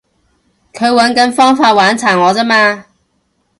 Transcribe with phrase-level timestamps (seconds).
[0.73, 2.85] 佢搵緊方法玩殘我咋嘛